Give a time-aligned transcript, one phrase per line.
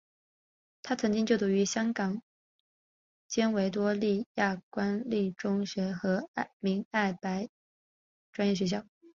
[0.81, 2.23] 他曾经就读于香港邓肇
[3.27, 6.27] 坚维多利亚官立中学和
[6.57, 7.51] 明爱白英奇
[8.31, 8.83] 专业学校。